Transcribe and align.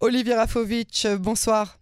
Olivier 0.00 0.34
Rafovitch, 0.34 1.06
bonsoir. 1.18 1.78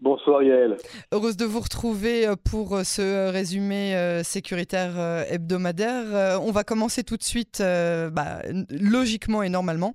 Bonsoir 0.00 0.42
Yael. 0.42 0.76
Heureuse 1.12 1.36
de 1.36 1.44
vous 1.44 1.60
retrouver 1.60 2.26
euh, 2.26 2.34
pour 2.50 2.74
euh, 2.76 2.84
ce 2.84 3.30
résumé 3.30 3.94
euh, 3.96 4.22
sécuritaire 4.22 4.96
hebdomadaire. 5.28 6.40
On 6.40 6.52
va 6.52 6.62
commencer 6.64 7.02
tout 7.02 7.16
de 7.16 7.22
suite, 7.22 7.60
bah, 7.60 8.40
logiquement 8.70 9.42
et 9.42 9.48
normalement, 9.48 9.92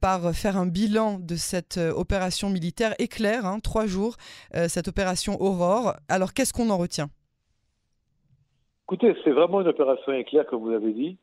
par 0.00 0.32
faire 0.32 0.56
un 0.56 0.66
bilan 0.66 1.18
de 1.20 1.36
cette 1.36 1.76
opération 1.76 2.48
militaire 2.48 2.94
éclair, 2.98 3.44
hein, 3.44 3.60
trois 3.60 3.86
jours, 3.86 4.16
cette 4.52 4.88
opération 4.88 5.40
Aurore. 5.40 5.94
Alors 6.08 6.32
qu'est-ce 6.32 6.52
qu'on 6.52 6.70
en 6.70 6.78
retient? 6.78 7.08
Écoutez, 8.88 9.14
c'est 9.24 9.30
vraiment 9.30 9.60
une 9.60 9.68
opération 9.68 10.12
éclair, 10.12 10.46
comme 10.46 10.60
vous 10.60 10.70
l'avez 10.70 10.92
dit, 10.92 11.18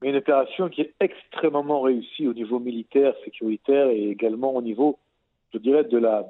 mais 0.00 0.10
une 0.10 0.16
opération 0.16 0.68
qui 0.68 0.80
est 0.82 0.94
extrêmement 1.00 1.80
réussie 1.82 2.26
au 2.26 2.32
niveau 2.32 2.58
militaire, 2.58 3.14
sécuritaire 3.24 3.88
et 3.88 4.08
également 4.08 4.54
au 4.54 4.62
niveau, 4.62 4.98
je 5.52 5.58
dirais, 5.58 5.84
de 5.84 5.98
la 5.98 6.26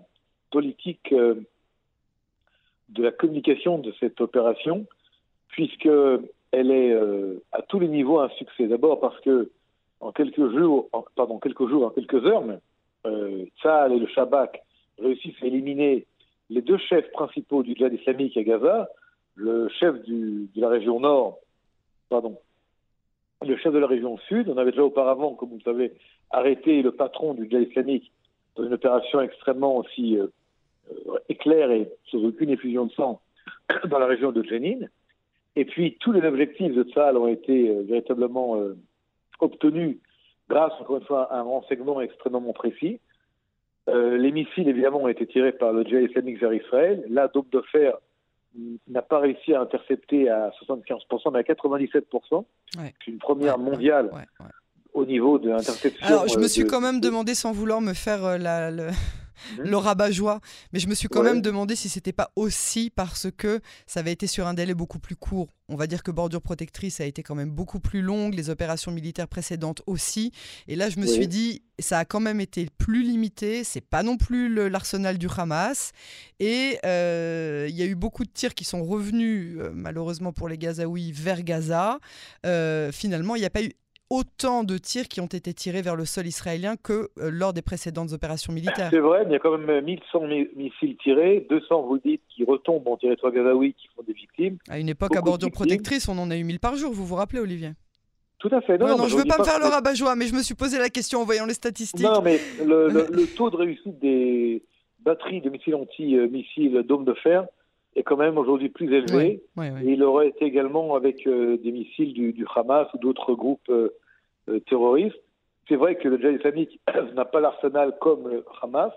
politique 0.51 1.12
euh, 1.12 1.34
de 2.88 3.05
la 3.05 3.12
communication 3.12 3.79
de 3.79 3.93
cette 4.01 4.20
opération, 4.20 4.87
puisque 5.48 5.88
elle 6.52 6.70
est 6.70 6.93
euh, 6.93 7.43
à 7.52 7.62
tous 7.62 7.79
les 7.79 7.88
niveaux 7.88 8.19
un 8.19 8.29
succès. 8.30 8.66
D'abord 8.66 8.98
parce 8.98 9.19
que 9.20 9.51
en 10.01 10.12
quelques 10.12 10.51
jours, 10.51 10.88
pardon, 11.15 11.38
quelques 11.38 11.68
jours, 11.68 11.87
en 11.87 11.91
quelques 11.91 12.24
heures, 12.27 12.43
euh, 13.07 13.45
et 13.45 13.98
le 13.98 14.07
Shabak 14.09 14.62
réussissent 14.98 15.43
à 15.43 15.46
éliminer 15.46 16.07
les 16.48 16.62
deux 16.62 16.79
chefs 16.79 17.10
principaux 17.12 17.62
du 17.62 17.74
djihad 17.74 17.93
islamique 17.93 18.37
à 18.37 18.43
Gaza, 18.43 18.88
le 19.37 19.68
chef 19.68 20.02
du, 20.02 20.48
de 20.55 20.60
la 20.60 20.68
région 20.68 20.98
nord, 21.01 21.38
pardon, 22.09 22.37
le 23.47 23.57
chef 23.57 23.73
de 23.73 23.79
la 23.79 23.87
région 23.87 24.19
sud. 24.29 24.49
On 24.49 24.59
avait 24.59 24.71
déjà 24.71 24.85
auparavant, 24.85 25.35
comme 25.35 25.51
vous 25.51 25.59
le 25.59 25.62
savez, 25.62 25.93
arrêté 26.30 26.83
le 26.83 26.93
patron 26.93 27.35
du 27.35 27.49
djihad 27.49 27.69
islamique 27.69 28.13
dans 28.57 28.65
une 28.65 28.75
opération 28.75 29.21
extrêmement 29.21 29.77
aussi 29.77 30.19
euh, 30.19 30.27
euh, 30.91 31.19
et 31.29 31.88
sans 32.10 32.19
aucune 32.24 32.51
effusion 32.51 32.87
de 32.87 32.93
sang 32.93 33.21
dans 33.88 33.99
la 33.99 34.07
région 34.07 34.32
de 34.32 34.43
Jenin. 34.43 34.87
Et 35.57 35.65
puis 35.65 35.97
tous 36.01 36.13
les 36.13 36.27
objectifs 36.27 36.74
de 36.74 36.85
Tsahal 36.85 37.16
ont 37.16 37.29
été 37.29 37.69
euh, 37.69 37.82
véritablement 37.82 38.57
euh, 38.57 38.77
obtenus 39.41 39.99
grâce, 40.49 40.73
encore 40.80 40.97
une 40.97 41.04
fois, 41.04 41.32
à 41.32 41.38
un 41.38 41.43
renseignement 41.43 42.01
extrêmement 42.01 42.52
précis. 42.52 43.01
les 43.87 44.32
missiles, 44.32 44.69
évidemment, 44.69 45.02
ont 45.02 45.09
été 45.09 45.27
tirés 45.27 45.52
par 45.52 45.73
le 45.73 45.85
djihad 45.85 46.10
islamique 46.10 46.41
vers 46.41 46.52
Israël. 46.52 47.04
Là, 47.09 47.29
Dôme 47.32 47.47
de 47.52 47.60
Fer 47.73 47.97
n'a 48.88 49.02
pas 49.02 49.18
réussi 49.20 49.54
à 49.54 49.60
intercepter 49.60 50.29
à 50.29 50.51
75%, 50.68 51.32
mais 51.32 51.38
à 51.38 51.43
97%. 51.43 52.45
C'est 52.74 53.07
une 53.07 53.18
première 53.18 53.59
mondiale 53.59 54.10
au 54.92 55.04
niveau 55.04 55.38
de 55.38 55.51
l'interception. 55.51 56.07
Alors, 56.07 56.29
je 56.29 56.38
me 56.38 56.48
suis 56.48 56.65
quand 56.66 56.80
même 56.80 57.01
demandé, 57.01 57.34
sans 57.34 57.52
vouloir 57.52 57.80
me 57.80 57.95
faire 57.95 58.38
la, 58.38 58.70
Mhm. 58.70 58.92
Le 59.59 59.77
rabat-joie. 59.77 60.41
Mais 60.73 60.79
je 60.79 60.88
me 60.88 60.95
suis 60.95 61.09
quand 61.09 61.23
même 61.23 61.43
demandé 61.43 61.77
si 61.77 61.88
c'était 61.88 62.13
pas 62.13 62.33
aussi 62.37 62.91
parce 62.91 63.29
que 63.37 63.60
ça 63.87 64.00
avait 64.00 64.12
été 64.12 64.27
sur 64.27 64.47
un 64.47 64.55
délai 64.55 64.75
beaucoup 64.75 64.99
plus 64.99 65.16
court. 65.16 65.49
On 65.69 65.77
va 65.77 65.87
dire 65.87 66.03
que 66.03 66.10
Bordure 66.10 66.43
Protectrice 66.43 67.00
a 67.00 67.05
été 67.05 67.22
quand 67.22 67.37
même 67.37 67.50
beaucoup 67.50 67.78
plus 67.78 68.03
longue, 68.03 68.34
les 68.34 68.50
opérations 68.50 68.91
militaires 68.91 69.28
précédentes 69.28 69.82
aussi. 69.87 70.32
Et 70.66 70.75
là, 70.75 70.91
je 70.91 70.99
me 70.99 71.06
suis 71.06 71.28
dit, 71.28 71.62
ça 71.78 72.00
a 72.00 72.05
quand 72.05 72.19
même 72.19 72.41
été 72.41 72.69
plus 72.77 73.03
limité. 73.03 73.62
C'est 73.62 73.81
pas 73.81 74.03
non 74.03 74.16
plus 74.16 74.53
l'arsenal 74.69 75.16
du 75.16 75.28
Hamas. 75.34 75.93
Et 76.41 76.78
euh, 76.84 77.66
il 77.69 77.77
y 77.77 77.82
a 77.82 77.87
eu 77.87 77.94
beaucoup 77.94 78.25
de 78.25 78.31
tirs 78.31 78.54
qui 78.54 78.65
sont 78.65 78.84
revenus, 78.84 79.59
euh, 79.59 79.71
malheureusement 79.72 80.32
pour 80.32 80.49
les 80.49 80.59
Gazaouis, 80.59 81.12
vers 81.12 81.43
Gaza. 81.44 82.00
Euh, 82.47 82.91
finalement, 82.91 83.37
il 83.37 83.41
n'y 83.41 83.47
a 83.47 83.50
pas 83.50 83.62
eu 83.62 83.72
autant 84.11 84.65
de 84.65 84.77
tirs 84.77 85.09
qui 85.09 85.21
ont 85.21 85.27
été 85.27 85.55
tirés 85.55 85.83
vers 85.83 85.94
le 85.94 86.05
sol 86.05 86.27
israélien 86.27 86.75
que 86.77 87.11
euh, 87.19 87.31
lors 87.31 87.53
des 87.53 87.62
précédentes 87.62 88.12
opérations 88.12 88.53
militaires. 88.53 88.91
C'est 88.91 88.99
vrai, 88.99 89.21
mais 89.21 89.31
il 89.31 89.33
y 89.33 89.37
a 89.37 89.39
quand 89.39 89.56
même 89.56 89.84
1100 89.84 90.27
missiles 90.56 90.97
tirés, 90.97 91.47
200, 91.49 91.83
vous 91.83 91.99
dites, 91.99 92.21
qui 92.28 92.44
retombent 92.44 92.88
en 92.88 92.97
territoire 92.97 93.33
gazaoui, 93.33 93.75
qui 93.75 93.87
font 93.94 94.03
des 94.03 94.12
victimes. 94.12 94.59
À 94.69 94.78
une 94.78 94.88
époque, 94.88 95.16
à 95.16 95.22
bordure 95.22 95.50
protectrice, 95.50 96.09
on 96.09 96.19
en 96.19 96.31
a 96.31 96.37
eu 96.37 96.44
1000 96.44 96.59
par 96.59 96.75
jour, 96.75 96.93
vous 96.93 97.06
vous 97.06 97.15
rappelez, 97.15 97.41
Olivier? 97.41 97.70
Tout 98.41 98.50
à 98.53 98.60
fait. 98.62 98.78
Non, 98.78 98.97
non, 98.97 99.06
je 99.06 99.15
ne 99.15 99.20
veux 99.20 99.26
pas 99.26 99.38
me 99.38 99.44
faire 99.44 99.60
le 99.60 99.66
rabat-joie, 99.66 100.16
mais 100.16 100.26
je 100.26 100.34
me 100.34 100.43
suis 100.43 100.54
posé 100.54 100.78
la 100.78 100.88
question 100.88 101.20
en 101.20 101.25
voyant 101.25 101.47
les 101.47 101.54
statistiques. 101.54 102.04
Non, 102.04 102.22
mais 102.22 102.41
le, 102.65 103.26
taux 103.37 103.50
de 103.50 103.56
réussite 103.56 103.99
des 104.00 104.62
batteries 105.00 105.43
de 105.43 105.50
missiles 105.50 105.75
anti-missiles 105.75 106.82
dôme 106.82 107.04
de 107.04 107.15
fer 107.15 107.47
est 107.97 108.03
quand 108.03 108.16
même 108.16 108.38
aujourd'hui 108.38 108.69
plus 108.69 108.93
élevé. 108.93 109.43
Et 109.60 109.93
il 109.93 110.03
aurait 110.03 110.28
été 110.28 110.44
également 110.44 110.94
avec 110.94 111.26
euh, 111.26 111.59
des 111.59 111.72
missiles 111.72 112.15
du, 112.15 112.32
du, 112.32 112.47
Hamas 112.54 112.87
ou 112.94 112.99
d'autres 112.99 113.34
groupes 113.34 113.69
euh, 113.69 113.75
euh, 113.84 113.91
terroristes. 114.66 115.21
C'est 115.69 115.77
vrai 115.77 115.97
que 115.97 116.09
le 116.09 116.19
djihad 116.19 116.34
islamique 116.34 116.81
n'a 117.15 117.25
pas 117.25 117.41
l'arsenal 117.41 117.97
comme 118.00 118.28
le 118.28 118.44
Hamas, 118.62 118.93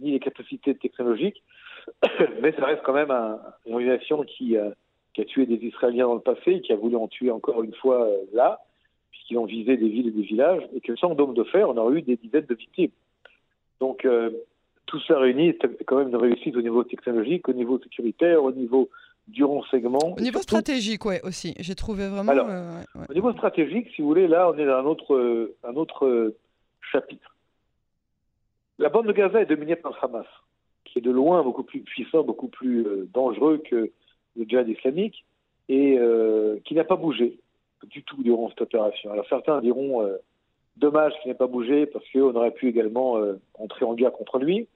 ni 0.00 0.12
les 0.12 0.20
capacités 0.20 0.74
technologiques, 0.74 1.42
mais 2.42 2.52
ça 2.52 2.66
reste 2.66 2.82
quand 2.82 2.92
même 2.92 3.10
une 3.10 3.74
organisation 3.74 4.22
qui, 4.22 4.56
qui, 5.14 5.20
a 5.20 5.24
tué 5.24 5.46
des 5.46 5.64
Israéliens 5.66 6.06
dans 6.06 6.14
le 6.14 6.20
passé 6.20 6.60
qui 6.60 6.72
a 6.72 6.76
voulu 6.76 6.96
en 6.96 7.08
tuer 7.08 7.30
encore 7.30 7.62
une 7.62 7.74
fois 7.74 8.06
euh, 8.06 8.16
là, 8.32 8.60
puisqu'ils 9.10 9.38
ont 9.38 9.46
visé 9.46 9.76
des 9.76 9.88
villes 9.88 10.08
et 10.08 10.12
des 10.12 10.22
villages, 10.22 10.62
et 10.74 10.80
que 10.80 10.96
sans 10.96 11.14
dôme 11.14 11.34
de 11.34 11.44
fer, 11.44 11.68
on 11.68 11.76
aurait 11.76 11.98
eu 11.98 12.02
des 12.02 12.16
dizaines 12.16 12.46
de 12.46 12.54
victimes. 12.54 12.90
Donc, 13.80 14.04
euh, 14.04 14.30
tout 14.86 15.00
ça 15.00 15.18
réuni, 15.18 15.54
c'est 15.60 15.84
quand 15.84 15.96
même 15.96 16.08
une 16.08 16.16
réussite 16.16 16.56
au 16.56 16.62
niveau 16.62 16.84
technologique, 16.84 17.48
au 17.48 17.52
niveau 17.52 17.78
sécuritaire, 17.78 18.42
au 18.42 18.52
niveau 18.52 18.88
du 19.32 19.44
renseignement. 19.44 20.14
Au 20.16 20.20
niveau 20.20 20.40
stratégique, 20.40 21.04
ouais, 21.04 21.20
aussi. 21.24 21.54
J'ai 21.58 21.74
trouvé 21.74 22.08
vraiment. 22.08 22.30
Alors, 22.30 22.46
euh, 22.48 22.82
Au 23.08 23.14
niveau 23.14 23.32
stratégique, 23.32 23.88
si 23.94 24.02
vous 24.02 24.08
voulez, 24.08 24.28
là, 24.28 24.50
on 24.50 24.58
est 24.58 24.66
dans 24.66 24.76
un 24.76 24.84
autre, 24.84 25.14
euh, 25.14 25.56
un 25.64 25.74
autre 25.74 26.06
euh, 26.06 26.36
chapitre. 26.92 27.34
La 28.78 28.90
bande 28.90 29.06
de 29.06 29.12
Gaza 29.12 29.40
est 29.40 29.46
dominée 29.46 29.76
par 29.76 29.92
le 29.92 29.98
Hamas, 30.04 30.26
qui 30.84 30.98
est 30.98 31.02
de 31.02 31.10
loin 31.10 31.42
beaucoup 31.42 31.62
plus 31.62 31.80
puissant, 31.80 32.22
beaucoup 32.22 32.48
plus 32.48 32.86
dangereux 33.12 33.62
que 33.68 33.90
le 34.36 34.44
djihad 34.44 34.68
islamique, 34.68 35.24
et 35.68 35.98
qui 36.64 36.74
n'a 36.74 36.84
pas 36.84 36.96
bougé 36.96 37.38
du 37.84 38.02
tout 38.02 38.22
durant 38.22 38.48
cette 38.48 38.62
opération. 38.62 39.12
Alors 39.12 39.26
certains 39.28 39.60
diront 39.60 40.04
dommage 40.78 41.12
qu'il 41.20 41.30
n'ait 41.30 41.36
pas 41.36 41.46
bougé 41.46 41.86
parce 41.86 42.04
qu'on 42.10 42.34
aurait 42.34 42.50
pu 42.50 42.68
également 42.68 43.20
entrer 43.54 43.84
en 43.84 43.94
guerre 43.94 44.12
contre 44.12 44.38
lui. 44.38 44.66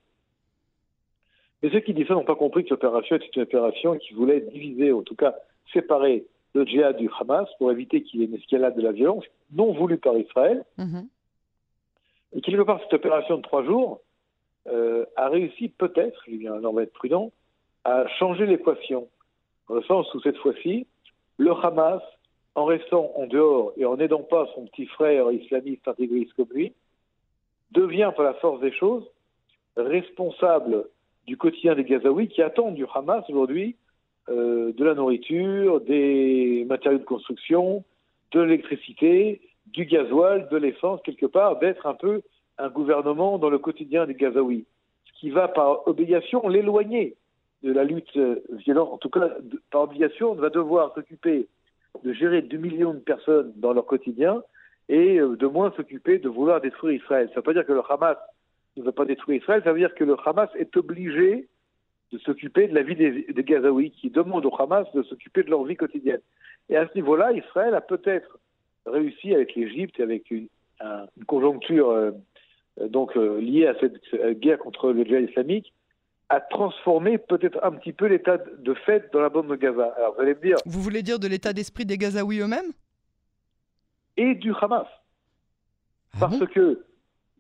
Mais 1.66 1.72
ceux 1.72 1.81
qui 1.81 1.94
disent 1.94 2.06
ça 2.06 2.15
n'ont 2.15 2.22
pas 2.22 2.37
compris 2.37 2.65
que 2.65 2.71
l'opération 2.71 3.16
était 3.16 3.27
une 3.34 3.43
opération 3.43 3.99
qui 3.99 4.15
voulait 4.15 4.41
diviser, 4.41 4.93
en 4.93 5.03
tout 5.03 5.16
cas 5.16 5.34
séparer 5.72 6.25
le 6.54 6.65
djihad 6.65 6.97
du 6.97 7.10
Hamas 7.19 7.49
pour 7.59 7.72
éviter 7.72 8.04
qu'il 8.04 8.21
y 8.21 8.22
ait 8.22 8.27
une 8.27 8.37
escalade 8.37 8.77
de 8.77 8.82
la 8.82 8.93
violence 8.93 9.25
non 9.50 9.72
voulue 9.72 9.99
par 9.99 10.16
Israël. 10.16 10.65
Mhm. 10.78 11.09
Et 12.34 12.41
quelque 12.41 12.62
part, 12.62 12.81
cette 12.84 12.94
opération 12.94 13.38
de 13.38 13.43
trois 13.43 13.65
jours 13.65 14.00
euh, 14.69 15.06
a 15.16 15.28
réussi 15.28 15.69
peut-être, 15.71 16.25
on 16.28 16.72
va 16.72 16.84
être 16.84 16.93
prudent, 16.93 17.32
à 17.83 18.06
changer 18.21 18.47
l'équation. 18.47 19.09
Dans 19.69 19.75
le 19.75 19.83
sens 19.83 20.15
où 20.15 20.21
cette 20.21 20.37
fois-ci, 20.37 20.87
le 21.37 21.50
Hamas, 21.50 22.03
en 22.54 22.66
restant 22.66 23.10
en 23.16 23.27
dehors 23.27 23.72
et 23.77 23.84
en 23.84 23.97
n'aidant 23.97 24.22
pas 24.22 24.48
son 24.54 24.66
petit 24.66 24.87
frère 24.87 25.33
islamiste 25.33 25.88
intégriste 25.88 26.33
comme 26.34 26.47
lui, 26.53 26.72
devient 27.72 28.12
par 28.15 28.25
la 28.25 28.34
force 28.34 28.60
des 28.60 28.72
choses 28.72 29.03
responsable 29.77 30.87
du 31.26 31.37
quotidien 31.37 31.75
des 31.75 31.84
Gazaouis 31.84 32.28
qui 32.28 32.42
attendent 32.42 32.75
du 32.75 32.84
Hamas 32.94 33.25
aujourd'hui 33.28 33.76
euh, 34.28 34.72
de 34.72 34.84
la 34.84 34.94
nourriture, 34.94 35.81
des 35.81 36.64
matériaux 36.69 36.98
de 36.98 37.04
construction, 37.04 37.84
de 38.32 38.41
l'électricité, 38.41 39.41
du 39.66 39.84
gasoil, 39.84 40.48
de 40.50 40.56
l'essence, 40.56 41.00
quelque 41.03 41.26
part, 41.26 41.59
d'être 41.59 41.86
un 41.86 41.94
peu 41.94 42.22
un 42.59 42.69
gouvernement 42.69 43.38
dans 43.38 43.50
le 43.50 43.59
quotidien 43.59 44.06
des 44.06 44.15
Gazaouis. 44.15 44.65
Ce 45.04 45.20
qui 45.20 45.31
va 45.31 45.48
par 45.48 45.86
obligation 45.86 46.48
l'éloigner 46.48 47.16
de 47.62 47.72
la 47.72 47.84
lutte 47.84 48.16
violente. 48.50 48.92
En 48.92 48.98
tout 48.98 49.10
cas, 49.10 49.28
par 49.70 49.82
obligation, 49.82 50.32
on 50.32 50.34
va 50.34 50.50
devoir 50.50 50.94
s'occuper 50.94 51.48
de 52.04 52.12
gérer 52.12 52.42
2 52.42 52.56
millions 52.56 52.94
de 52.94 52.98
personnes 52.98 53.53
dans 53.56 53.72
leur 53.72 53.86
quotidien 53.86 54.42
et 54.88 55.19
euh, 55.19 55.36
de 55.36 55.47
moins 55.47 55.72
s'occuper 55.76 56.19
de 56.19 56.28
vouloir 56.28 56.60
détruire 56.60 57.00
Israël. 57.00 57.26
Ça 57.28 57.32
ne 57.32 57.36
veut 57.36 57.42
pas 57.42 57.53
dire 57.54 57.66
que 57.66 57.72
le 57.72 57.82
Hamas 57.88 58.16
ne 58.81 58.84
veut 58.84 58.92
pas 58.92 59.04
détruire 59.04 59.41
Israël, 59.41 59.62
ça 59.65 59.72
veut 59.72 59.78
dire 59.78 59.95
que 59.95 60.04
le 60.04 60.16
Hamas 60.24 60.50
est 60.56 60.77
obligé 60.77 61.48
de 62.12 62.18
s'occuper 62.18 62.68
de 62.68 62.74
la 62.74 62.83
vie 62.83 62.95
des, 62.95 63.45
Gazaouis, 63.45 63.91
qui 63.91 64.10
demandent 64.10 64.47
au 64.47 64.54
Hamas 64.60 64.86
de 64.95 65.03
s'occuper 65.03 65.42
de 65.42 65.50
leur 65.50 65.65
vie 65.65 65.77
quotidienne. 65.77 66.21
Et 66.68 66.77
à 66.77 66.86
ce 66.89 66.95
niveau-là, 66.95 67.33
Israël 67.33 67.74
a 67.74 67.80
peut-être 67.80 68.39
réussi 68.86 69.34
avec 69.34 69.54
l'Égypte 69.54 69.98
et 69.98 70.03
avec 70.03 70.30
une, 70.30 70.48
conjoncture 71.27 71.89
euh, 71.89 72.10
donc 72.91 73.16
euh, 73.16 73.41
liée 73.41 73.66
à 73.66 73.74
cette 73.80 73.98
guerre 74.39 74.59
contre 74.59 74.92
le 74.92 75.04
djihad 75.04 75.30
islamique, 75.30 75.72
à 76.28 76.41
transformer 76.41 77.16
peut-être 77.16 77.59
un 77.62 77.72
petit 77.72 77.95
peu 77.95 78.06
l'état 78.06 78.36
de 78.36 78.74
fait 78.74 79.10
dans 79.12 79.21
la 79.21 79.30
bande 79.30 79.48
de 79.48 79.56
Gaza. 79.56 79.95
Alors 79.97 80.15
vous 80.15 80.21
allez 80.21 80.34
me 80.34 80.41
dire. 80.41 80.56
Vous 80.66 80.83
voulez 80.83 81.03
dire 81.03 81.18
de 81.18 81.28
l'état 81.28 81.54
d'esprit 81.54 81.86
des 81.86 81.97
Gazaouis 81.97 82.41
eux-mêmes? 82.41 82.72
Et 84.18 84.34
du 84.34 84.53
Hamas. 84.60 84.86
Ah 86.15 86.18
parce 86.21 86.47
que, 86.47 86.84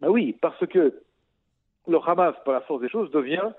bah 0.00 0.10
oui, 0.10 0.36
parce 0.40 0.66
que 0.66 0.94
le 1.88 1.98
Hamas, 2.04 2.34
par 2.44 2.54
la 2.54 2.60
force 2.62 2.80
des 2.80 2.88
choses, 2.88 3.10
devient 3.10 3.50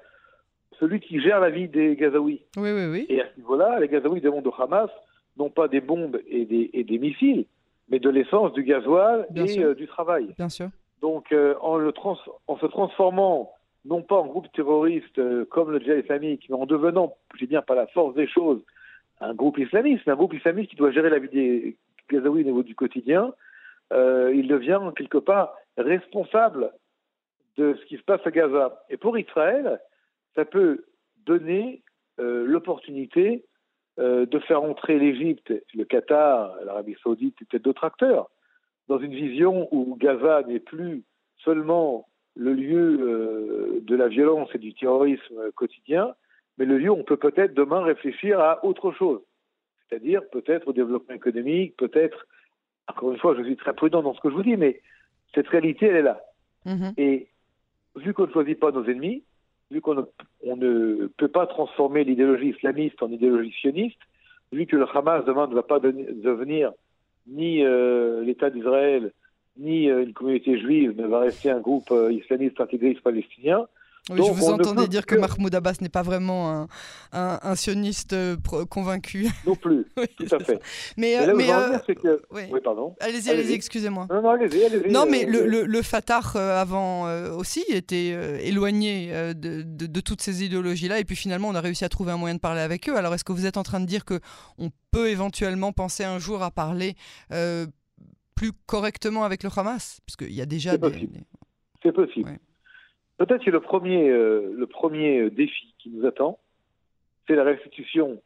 celui 0.80 1.00
qui 1.00 1.20
gère 1.20 1.40
la 1.40 1.50
vie 1.50 1.68
des 1.68 1.96
Gazaouis. 1.96 2.42
Oui, 2.56 2.72
oui, 2.72 2.86
oui. 2.92 3.06
Et 3.10 3.22
à 3.22 3.26
ce 3.34 3.40
niveau-là, 3.40 3.80
les 3.80 3.88
Gazaouis 3.88 4.22
demandent 4.22 4.48
au 4.48 4.54
Hamas 4.58 4.90
non 5.38 5.50
pas 5.50 5.68
des 5.68 5.82
bombes 5.82 6.20
et 6.28 6.46
des, 6.46 6.70
et 6.74 6.84
des 6.84 6.98
missiles, 6.98 7.46
mais 7.90 8.00
de 8.00 8.10
l'essence, 8.10 8.54
du 8.54 8.64
gasoil 8.64 9.28
et 9.36 9.60
euh, 9.60 9.76
du 9.76 9.88
travail. 9.88 10.34
Bien 10.38 10.50
sûr. 10.50 10.70
Donc, 11.02 11.32
euh, 11.32 11.56
en, 11.62 11.78
le 11.78 11.94
en 12.48 12.58
se 12.58 12.66
transformant, 12.66 13.52
non 13.86 14.02
pas 14.02 14.16
en 14.16 14.26
groupe 14.26 14.52
terroriste 14.54 15.20
euh, 15.20 15.46
comme 15.46 15.72
le 15.72 15.80
djihad 15.80 16.04
islamique, 16.04 16.48
mais 16.50 16.56
en 16.56 16.66
devenant, 16.66 17.16
je 17.34 17.40
dis 17.40 17.48
bien 17.48 17.62
par 17.62 17.76
la 17.76 17.88
force 17.88 18.16
des 18.16 18.28
choses, 18.28 18.62
un 19.22 19.34
groupe 19.34 19.58
islamiste, 19.58 20.08
un 20.08 20.16
groupe 20.16 20.34
islamiste 20.34 20.72
qui 20.72 20.76
doit 20.76 20.92
gérer 20.92 21.10
la 21.10 21.20
vie 21.20 21.30
des 21.30 21.78
Gazaouis 22.10 22.42
au 22.42 22.46
niveau 22.46 22.64
du 22.64 22.76
quotidien, 22.76 23.34
il 23.92 24.48
devient 24.48 24.80
quelque 24.98 25.18
part 25.18 25.54
responsable 25.78 26.72
de 27.58 27.76
ce 27.80 27.86
qui 27.86 27.98
se 27.98 28.04
passe 28.04 28.22
à 28.26 28.32
Gaza. 28.32 28.84
Et 28.90 28.98
pour 28.98 29.18
Israël, 29.18 29.80
ça 30.36 30.46
peut 30.46 30.86
donner 31.26 31.82
l'opportunité 32.20 33.46
de 33.98 34.40
faire 34.40 34.64
entrer 34.64 34.98
l'Égypte, 34.98 35.54
le 35.76 35.86
Qatar, 35.86 36.56
l'Arabie 36.66 36.96
saoudite 37.04 37.36
et 37.42 37.46
peut-être 37.46 37.64
d'autres 37.64 37.84
acteurs 37.84 38.30
dans 38.88 39.00
une 39.00 39.14
vision 39.14 39.68
où 39.72 39.96
Gaza 39.96 40.44
n'est 40.48 40.60
plus 40.60 41.04
seulement 41.44 42.08
le 42.36 42.54
lieu 42.54 43.00
euh, 43.02 43.80
de 43.82 43.96
la 43.96 44.08
violence 44.08 44.50
et 44.54 44.60
du 44.60 44.74
terrorisme 44.74 45.52
quotidien, 45.56 46.14
mais 46.58 46.66
le 46.66 46.78
lieu 46.78 46.90
où 46.90 46.96
on 46.96 47.04
peut 47.04 47.18
peut-être 47.18 47.54
demain 47.54 47.82
réfléchir 47.82 48.40
à 48.40 48.64
autre 48.64 48.92
chose, 48.92 49.22
c'est-à-dire 49.90 50.22
peut-être 50.32 50.68
au 50.68 50.74
développement 50.74 51.16
économique, 51.16 51.76
peut-être, 51.78 52.28
encore 52.88 53.12
une 53.12 53.20
fois, 53.20 53.36
je 53.38 53.44
suis 53.44 53.58
très 53.58 53.74
prudent 53.74 54.02
dans 54.02 54.14
ce 54.14 54.22
que 54.22 54.30
je 54.30 54.36
vous 54.36 54.44
dis, 54.44 54.58
mais 54.58 54.82
cette 55.34 55.48
réalité, 55.48 55.88
elle 55.88 55.96
est 55.98 56.02
là. 56.02 56.22
Mm-hmm. 56.66 56.94
Et 56.98 57.28
vu 57.98 58.14
qu'on 58.14 58.28
ne 58.28 58.32
choisit 58.32 58.60
pas 58.60 58.72
nos 58.72 58.86
ennemis, 58.86 59.24
vu 59.72 59.82
qu'on 59.82 59.96
ne, 59.96 60.04
ne, 60.46 61.08
peut 61.18 61.28
pas 61.28 61.48
transformer 61.48 62.04
l'idéologie 62.04 62.50
islamiste 62.50 63.02
en 63.02 63.12
idéologie 63.12 63.54
sioniste, 63.60 64.00
vu 64.52 64.66
que 64.66 64.78
le 64.78 64.86
Hamas 64.94 65.26
demain 65.26 65.48
ne 65.48 65.56
va 65.56 65.64
pas 65.64 65.80
devenir 65.80 66.72
ni 67.28 67.64
euh, 67.64 68.24
l'État 68.24 68.50
d'Israël, 68.50 69.12
ni 69.58 69.90
euh, 69.90 70.04
une 70.04 70.14
communauté 70.14 70.60
juive 70.60 70.96
ne 70.98 71.08
va 71.08 71.20
rester 71.20 71.50
un 71.50 71.60
groupe 71.60 71.92
euh, 71.92 72.14
islamiste 72.14 72.62
intégriste 72.62 73.02
palestinien. 73.02 73.68
Oui, 74.10 74.22
je 74.26 74.32
vous 74.32 74.50
entendais 74.50 74.88
dire 74.88 75.06
que, 75.06 75.16
Mahmoud 75.16 75.54
Abbas 75.54 75.78
n'est 75.82 75.90
pas 75.90 76.02
vraiment 76.02 76.68
un, 77.12 77.40
un, 77.42 77.56
sioniste 77.56 78.16
convaincu. 78.70 79.28
Non 79.46 79.56
plus, 79.56 79.86
tout 80.18 80.36
à 80.36 80.40
fait. 80.40 80.60
Mais, 80.98 81.16
mais, 81.36 81.48
que... 81.96 82.22
oui. 82.32 82.44
pardon. 82.64 82.96
Allez-y, 83.00 83.30
allez-y, 83.30 83.54
excusez-moi. 83.54 84.08
Non, 84.10 84.22
non, 84.22 84.30
allez-y, 84.32 84.64
allez-y. 84.64 84.92
Non, 84.92 85.06
mais 85.10 85.26
le, 85.26 85.46
le, 85.46 85.64
le, 85.64 85.82
Fatah, 85.82 86.22
avant 86.60 87.10
aussi, 87.36 87.64
était 87.70 88.10
éloigné 88.46 89.12
de, 89.34 89.62
de, 89.62 89.86
de, 89.86 90.00
toutes 90.02 90.22
ces 90.22 90.44
idéologies-là, 90.44 91.00
et 91.00 91.06
puis 91.06 91.16
finalement, 91.16 91.50
on 91.50 91.56
a 91.56 91.62
réussi 91.62 91.86
à 91.86 91.90
trouver 91.90 92.12
un 92.12 92.18
moyen 92.18 92.36
de 92.36 92.40
parler 92.40 92.62
avec 92.62 92.90
eux. 92.90 92.96
Alors, 92.98 93.14
est-ce 93.14 93.24
que 93.24 93.32
vous 93.32 93.46
êtes 93.46 93.58
en 93.58 93.64
train 93.64 93.80
de 93.80 93.86
dire 93.86 94.06
qu'on 94.06 94.70
peut 94.92 95.10
éventuellement 95.10 95.72
penser 95.72 96.04
un 96.04 96.20
jour 96.20 96.44
à 96.44 96.52
parler 96.52 96.96
euh, 97.32 97.66
plus 98.36 98.52
correctement 98.66 99.24
avec 99.24 99.44
le 99.44 99.50
Hamas? 99.56 100.00
Puisqu'il 100.06 100.34
y 100.34 100.42
a 100.42 100.46
déjà 100.46 100.72
C'est 100.72 100.80
possible. 100.80 101.20
C'est 101.84 101.92
possible. 101.92 102.40
Peut-être 103.18 103.44
que 103.44 103.52
le 103.52 103.60
premier, 103.60 104.10
euh, 104.10 104.54
le 104.56 104.68
premier 104.68 105.30
défi 105.30 105.74
qui 105.80 105.90
nous 105.90 106.06
attend, 106.06 106.40
c'est 107.28 107.36
la 107.36 107.44
restitution 107.44 108.22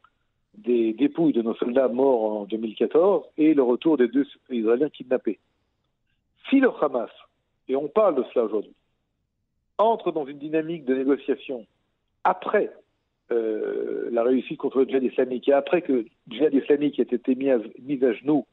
des 0.54 0.92
dépouilles 0.92 1.32
de 1.32 1.42
nos 1.42 1.54
soldats 1.54 1.88
morts 1.88 2.40
en 2.40 2.44
2014 2.44 3.24
et 3.38 3.54
le 3.54 3.62
retour 3.62 3.96
des 3.96 4.08
deux 4.08 4.26
Israéliens 4.50 4.90
kidnappés. 4.90 5.38
Si 6.50 6.60
le 6.60 6.70
Hamas, 6.80 7.10
et 7.68 7.76
on 7.76 7.88
parle 7.88 8.16
de 8.16 8.24
cela 8.32 8.44
aujourd'hui, 8.44 8.74
entre 9.78 10.12
dans 10.12 10.26
une 10.26 10.38
dynamique 10.38 10.84
de 10.84 10.94
négociation 10.94 11.66
après 12.24 12.70
euh, 13.30 14.08
la 14.12 14.22
réussite 14.22 14.58
contre 14.58 14.80
le 14.80 14.86
djihad 14.86 15.02
islamique 15.02 15.48
et 15.48 15.52
après 15.52 15.82
que 15.82 15.92
le 15.92 16.06
djihad 16.28 16.52
islamique 16.52 16.98
ait 16.98 17.02
été 17.02 17.34
mis 17.34 17.50
à, 17.50 17.58
mis 17.80 18.04
à 18.04 18.12
genoux, 18.12 18.46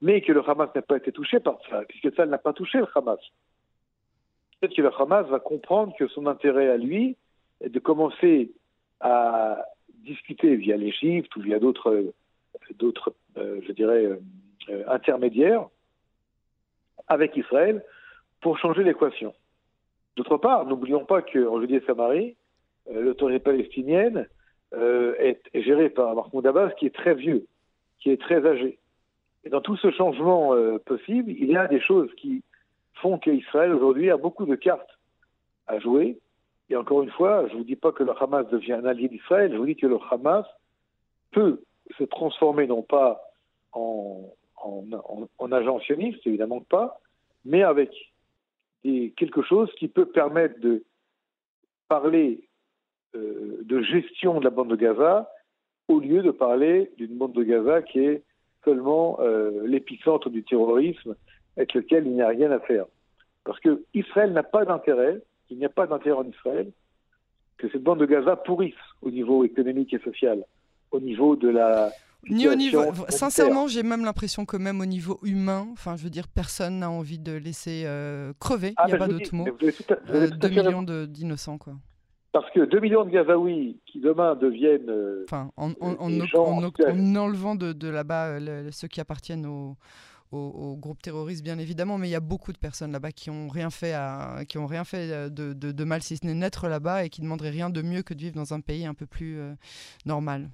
mais 0.00 0.20
que 0.20 0.32
le 0.32 0.48
Hamas 0.48 0.70
n'a 0.74 0.82
pas 0.82 0.98
été 0.98 1.10
touché 1.10 1.40
par 1.40 1.58
ça, 1.68 1.82
puisque 1.88 2.14
ça 2.14 2.26
n'a 2.26 2.38
pas 2.38 2.52
touché 2.52 2.78
le 2.78 2.86
Hamas. 2.94 3.18
Peut-être 4.60 4.76
que 4.76 4.82
le 4.82 4.90
Hamas 5.00 5.26
va 5.28 5.40
comprendre 5.40 5.94
que 5.98 6.06
son 6.08 6.26
intérêt 6.26 6.68
à 6.68 6.76
lui 6.76 7.16
est 7.62 7.70
de 7.70 7.78
commencer 7.78 8.52
à 9.00 9.64
discuter 10.04 10.56
via 10.56 10.76
l'Égypte 10.76 11.34
ou 11.36 11.40
via 11.40 11.58
d'autres, 11.58 12.12
euh, 13.36 13.60
je 13.66 13.72
dirais, 13.72 14.06
euh, 14.68 14.84
intermédiaires 14.88 15.66
avec 17.08 17.36
Israël 17.36 17.82
pour 18.40 18.58
changer 18.58 18.84
l'équation. 18.84 19.32
D'autre 20.16 20.36
part, 20.36 20.66
n'oublions 20.66 21.04
pas 21.04 21.22
qu'en 21.22 21.60
Judée-Samarie, 21.60 22.36
euh, 22.90 23.00
l'autorité 23.02 23.40
palestinienne 23.40 24.28
euh, 24.74 25.14
est, 25.18 25.40
gérée 25.54 25.88
par 25.88 26.14
Mahmoud 26.14 26.46
Abbas, 26.46 26.70
qui 26.72 26.86
est 26.86 26.94
très 26.94 27.14
vieux, 27.14 27.46
qui 28.00 28.10
est 28.10 28.20
très 28.20 28.46
âgé. 28.46 28.78
Et 29.44 29.48
dans 29.48 29.62
tout 29.62 29.76
ce 29.76 29.90
changement 29.90 30.54
possible, 30.84 31.30
il 31.30 31.50
y 31.50 31.56
a 31.56 31.66
des 31.66 31.80
choses 31.80 32.10
qui 32.18 32.42
font 33.00 33.18
qu'Israël 33.18 33.72
aujourd'hui 33.72 34.10
a 34.10 34.16
beaucoup 34.16 34.46
de 34.46 34.54
cartes 34.54 34.98
à 35.66 35.78
jouer. 35.78 36.18
Et 36.68 36.76
encore 36.76 37.02
une 37.02 37.10
fois, 37.10 37.46
je 37.48 37.54
ne 37.54 37.58
vous 37.58 37.64
dis 37.64 37.76
pas 37.76 37.92
que 37.92 38.04
le 38.04 38.12
Hamas 38.20 38.46
devient 38.48 38.74
un 38.74 38.84
allié 38.84 39.08
d'Israël, 39.08 39.52
je 39.52 39.56
vous 39.56 39.66
dis 39.66 39.76
que 39.76 39.86
le 39.86 39.98
Hamas 40.10 40.46
peut 41.32 41.62
se 41.98 42.04
transformer 42.04 42.66
non 42.66 42.82
pas 42.82 43.20
en, 43.72 44.32
en, 44.56 44.84
en, 45.38 45.52
agent 45.52 45.80
sioniste, 45.80 46.26
évidemment 46.26 46.60
pas, 46.60 47.00
mais 47.44 47.62
avec 47.62 47.90
quelque 48.82 49.42
chose 49.42 49.70
qui 49.78 49.88
peut 49.88 50.06
permettre 50.06 50.60
de 50.60 50.84
parler 51.88 52.48
euh, 53.14 53.58
de 53.62 53.82
gestion 53.82 54.38
de 54.38 54.44
la 54.44 54.50
bande 54.50 54.70
de 54.70 54.76
Gaza 54.76 55.30
au 55.88 55.98
lieu 55.98 56.22
de 56.22 56.30
parler 56.30 56.92
d'une 56.96 57.16
bande 57.16 57.32
de 57.32 57.42
Gaza 57.42 57.82
qui 57.82 57.98
est 57.98 58.22
seulement 58.64 59.18
euh, 59.20 59.66
l'épicentre 59.66 60.30
du 60.30 60.44
terrorisme 60.44 61.16
avec 61.60 61.74
lequel 61.74 62.06
il 62.06 62.14
n'y 62.14 62.22
a 62.22 62.28
rien 62.28 62.50
à 62.50 62.58
faire. 62.60 62.86
Parce 63.44 63.60
que 63.60 63.84
Israël 63.92 64.32
n'a 64.32 64.42
pas 64.42 64.64
d'intérêt, 64.64 65.20
il 65.50 65.58
n'y 65.58 65.66
a 65.66 65.68
pas 65.68 65.86
d'intérêt 65.86 66.18
en 66.18 66.24
Israël 66.24 66.72
que 67.58 67.68
cette 67.68 67.82
bande 67.82 68.00
de 68.00 68.06
Gaza 68.06 68.36
pourrisse 68.36 68.72
au 69.02 69.10
niveau 69.10 69.44
économique 69.44 69.92
et 69.92 69.98
social, 69.98 70.42
au 70.90 71.00
niveau 71.00 71.36
de 71.36 71.48
la 71.48 71.90
ni 72.28 72.46
au 72.48 72.54
niveau, 72.54 72.82
sincèrement, 73.08 73.66
j'ai 73.66 73.82
même 73.82 74.04
l'impression 74.04 74.44
que 74.44 74.58
même 74.58 74.82
au 74.82 74.84
niveau 74.84 75.18
humain, 75.22 75.66
enfin, 75.72 75.96
je 75.96 76.04
veux 76.04 76.10
dire, 76.10 76.28
personne 76.28 76.80
n'a 76.80 76.90
envie 76.90 77.18
de 77.18 77.32
laisser 77.32 77.84
euh, 77.86 78.34
crever. 78.38 78.74
il 78.84 78.88
n'y 78.88 78.92
a 78.92 78.98
pas 78.98 79.08
d'autre 79.08 79.34
mot. 79.34 79.46
2 79.46 80.48
millions 80.50 80.82
d'innocents, 80.82 81.56
quoi. 81.56 81.72
Parce 82.32 82.50
que 82.50 82.60
2 82.60 82.78
millions 82.78 83.04
de 83.04 83.10
Gazaouis 83.10 83.80
qui 83.86 84.00
demain 84.00 84.34
deviennent. 84.34 84.90
Euh, 84.90 85.24
enfin, 85.26 85.50
en, 85.56 85.72
enlevant 85.80 87.54
de, 87.54 87.88
là-bas 87.88 88.38
euh, 88.38 88.68
ceux 88.70 88.86
qui 88.86 89.00
appartiennent 89.00 89.46
au, 90.32 90.38
au, 90.38 90.76
groupe 90.76 91.02
terroriste, 91.02 91.42
bien 91.42 91.58
évidemment, 91.58 91.98
mais 91.98 92.08
il 92.08 92.12
y 92.12 92.16
a 92.16 92.20
beaucoup 92.20 92.52
de 92.52 92.58
personnes 92.58 92.92
là-bas 92.92 93.12
qui 93.12 93.30
n'ont 93.30 93.48
rien 93.48 93.70
fait, 93.70 93.92
à, 93.92 94.44
qui 94.48 94.58
ont 94.58 94.66
rien 94.66 94.84
fait 94.84 95.10
euh, 95.10 95.28
de, 95.28 95.52
de, 95.52 95.84
mal, 95.84 96.02
si 96.02 96.16
ce 96.16 96.26
n'est 96.26 96.34
naître 96.34 96.68
là-bas, 96.68 97.04
et 97.04 97.08
qui 97.08 97.20
ne 97.20 97.26
demanderaient 97.26 97.50
rien 97.50 97.70
de 97.70 97.82
mieux 97.82 98.02
que 98.02 98.14
de 98.14 98.20
vivre 98.20 98.36
dans 98.36 98.54
un 98.54 98.60
pays 98.60 98.86
un 98.86 98.94
peu 98.94 99.06
plus 99.06 99.38
normal. 100.06 100.48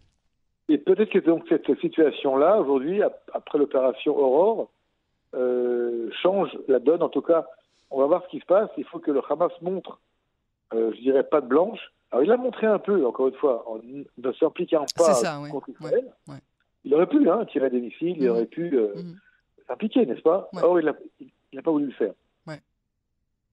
Et 0.69 0.79
peut-être 0.79 1.11
que 1.11 1.19
donc 1.19 1.45
cette 1.49 1.79
situation-là, 1.81 2.59
aujourd'hui, 2.59 3.03
après 3.33 3.59
l'opération 3.59 4.17
Aurore, 4.17 4.71
change 6.23 6.51
la 6.69 6.79
donne. 6.81 7.03
En 7.03 7.09
tout 7.09 7.23
cas, 7.23 7.47
on 7.91 8.01
va 8.01 8.07
voir 8.07 8.25
ce 8.25 8.31
qui 8.31 8.41
se 8.41 8.47
passe. 8.47 8.71
Il 8.77 8.85
faut 8.85 8.99
que 8.99 9.11
le 9.11 9.21
Hamas 9.31 9.53
montre 9.61 10.01
euh, 10.75 10.93
je 10.95 11.01
dirais 11.01 11.25
pas 11.25 11.41
de 11.41 11.47
blanche. 11.47 11.81
Alors 12.11 12.25
il 12.25 12.31
a 12.31 12.37
montré 12.37 12.67
un 12.67 12.79
peu, 12.79 13.07
encore 13.07 13.29
une 13.29 13.35
fois, 13.35 13.65
en 13.69 13.79
ne 13.79 14.33
s'impliquant 14.33 14.85
pas 14.97 15.15
contre 15.51 15.69
Israël. 15.71 16.13
Il 16.85 16.95
aurait 16.95 17.09
pu 17.09 17.29
hein, 17.29 17.45
tirer 17.47 17.71
des 17.71 17.81
missiles, 17.81 18.17
il 18.17 18.25
mhm. 18.25 18.31
aurait 18.31 18.47
pu 18.47 18.79
euh, 18.79 18.95
mhm. 18.95 19.17
S'impliquer, 19.67 20.07
n'est-ce 20.07 20.23
pas 20.23 20.49
Or, 20.63 20.81
il 20.81 20.87
n'a 21.53 21.63
pas 21.63 21.71
voulu 21.71 21.87
le 21.87 21.93
faire. 21.93 22.13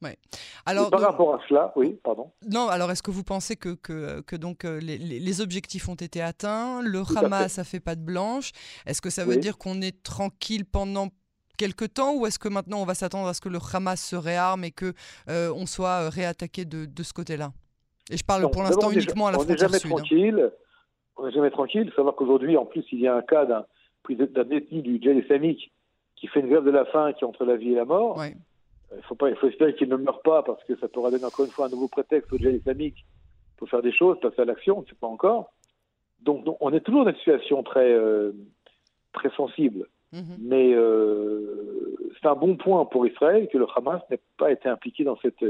Ouais. 0.03 0.17
Alors, 0.65 0.89
par 0.89 1.01
rapport 1.01 1.35
à 1.35 1.39
cela, 1.47 1.71
oui, 1.75 1.97
pardon. 2.03 2.31
Non, 2.49 2.67
alors 2.67 2.91
est-ce 2.91 3.03
que 3.03 3.11
vous 3.11 3.23
pensez 3.23 3.55
que, 3.55 3.73
que, 3.75 4.21
que 4.21 4.35
donc 4.35 4.65
euh, 4.65 4.79
les, 4.79 4.97
les, 4.97 5.41
objectifs 5.41 5.87
ont 5.89 5.95
été 5.95 6.21
atteints? 6.21 6.81
Le 6.81 7.01
Hamas 7.17 7.59
a 7.59 7.63
fait 7.63 7.79
pas 7.79 7.95
de 7.95 8.01
blanche 8.01 8.51
Est-ce 8.85 9.01
que 9.01 9.09
ça 9.09 9.25
veut 9.25 9.37
dire 9.37 9.57
qu'on 9.57 9.81
est 9.81 10.03
tranquille 10.03 10.65
pendant 10.65 11.07
quelque 11.57 11.85
temps? 11.85 12.15
Ou 12.15 12.25
est-ce 12.25 12.39
que 12.39 12.49
maintenant 12.49 12.81
on 12.81 12.85
va 12.85 12.95
s'attendre 12.95 13.27
à 13.27 13.33
ce 13.33 13.41
que 13.41 13.49
le 13.49 13.59
Hamas 13.73 14.01
se 14.01 14.15
réarme 14.15 14.63
et 14.63 14.71
que 14.71 14.93
euh, 15.29 15.51
on 15.55 15.65
soit 15.65 16.05
euh, 16.05 16.09
réattaqué 16.09 16.65
de, 16.65 16.85
de 16.85 17.03
ce 17.03 17.13
côté-là? 17.13 17.51
Et 18.11 18.17
je 18.17 18.25
parle 18.25 18.49
pour 18.51 18.63
l'instant 18.63 18.91
uniquement 18.91 19.27
à 19.27 19.31
la 19.31 19.39
frontière 19.39 19.73
sud. 19.73 19.91
Hein. 19.91 19.95
Tranquille. 19.95 20.51
On 21.15 21.25
n'est 21.27 21.31
jamais 21.31 21.51
tranquille. 21.51 21.83
Il 21.85 21.89
faut 21.91 21.97
savoir 21.97 22.15
qu'aujourd'hui, 22.15 22.57
en 22.57 22.65
plus, 22.65 22.83
il 22.91 22.99
y 22.99 23.07
a 23.07 23.15
un 23.15 23.21
cas 23.21 23.45
d'un 23.45 23.65
détenu 24.43 24.81
du 24.81 25.01
djihad 25.01 25.17
islamique 25.17 25.71
qui 26.23 26.27
fait 26.27 26.39
une 26.39 26.47
grève 26.47 26.63
de 26.63 26.71
la 26.71 26.85
faim 26.85 27.11
qui 27.11 27.25
est 27.25 27.27
entre 27.27 27.43
la 27.43 27.57
vie 27.57 27.73
et 27.73 27.75
la 27.75 27.83
mort. 27.83 28.17
Euh, 28.21 28.29
il 28.95 29.03
faut, 29.03 29.15
pas, 29.15 29.29
il 29.29 29.35
faut 29.35 29.47
espérer 29.49 29.75
qu'il 29.75 29.89
ne 29.89 29.97
meure 29.97 30.21
pas 30.21 30.41
parce 30.41 30.63
que 30.63 30.73
ça 30.77 30.87
pourra 30.87 31.11
donner 31.11 31.25
encore 31.25 31.43
une 31.43 31.51
fois 31.51 31.65
un 31.65 31.69
nouveau 31.69 31.89
prétexte 31.89 32.31
au 32.31 32.37
djihad 32.37 32.55
islamique 32.55 33.05
pour 33.57 33.67
faire 33.67 33.81
des 33.81 33.91
choses, 33.91 34.17
passer 34.21 34.41
à 34.41 34.45
l'action, 34.45 34.77
on 34.77 34.81
ne 34.83 34.85
sait 34.85 34.95
pas 34.95 35.07
encore. 35.07 35.51
Donc, 36.21 36.45
on 36.61 36.71
est 36.71 36.79
toujours 36.79 37.03
dans 37.03 37.11
une 37.11 37.17
situation 37.17 37.61
très, 37.61 37.93
très 39.11 39.29
sensible. 39.31 39.89
Mhm. 40.13 40.37
Mais 40.39 40.73
euh, 40.73 41.97
c'est 42.21 42.27
un 42.29 42.35
bon 42.35 42.55
point 42.55 42.85
pour 42.85 43.05
Israël 43.05 43.49
que 43.51 43.57
le 43.57 43.67
Hamas 43.75 44.01
n'ait 44.09 44.21
pas 44.37 44.49
été 44.49 44.69
impliqué 44.69 45.03
dans 45.03 45.17
cette 45.17 45.43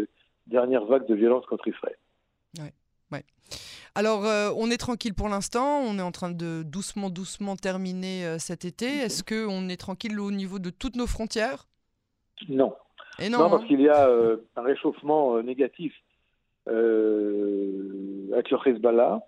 dernière 0.48 0.86
vague 0.86 1.06
de 1.06 1.14
violence 1.14 1.46
contre 1.46 1.68
Israël. 1.68 1.98
Ouais, 3.12 3.24
Alors, 3.96 4.26
euh, 4.26 4.50
on 4.58 4.72
est 4.72 4.78
tranquille 4.78 5.14
pour 5.14 5.30
l'instant. 5.30 5.82
On 5.82 6.00
est 6.00 6.02
en 6.02 6.12
train 6.12 6.32
de 6.32 6.64
doucement, 6.64 7.12
doucement 7.12 7.56
terminer 7.56 8.26
euh, 8.26 8.38
cet 8.40 8.66
été. 8.66 8.88
Mhm. 8.88 9.02
Est-ce 9.02 9.24
qu'on 9.24 9.70
est 9.70 9.78
tranquille 9.78 10.20
au 10.20 10.32
niveau 10.32 10.58
de 10.60 10.72
toutes 10.72 10.96
nos 10.96 11.06
frontières? 11.06 11.68
Non. 12.50 12.74
Et 13.20 13.30
non, 13.30 13.50
parce 13.50 13.64
hein. 13.64 13.68
qu'il 13.68 13.82
y 13.82 13.90
a 13.90 14.10
un 14.56 14.62
réchauffement 14.62 15.40
négatif 15.44 15.94
avec 16.66 18.50
le 18.50 18.68
Hezbollah 18.68 19.22